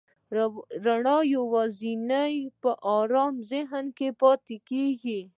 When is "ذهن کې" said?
3.51-4.07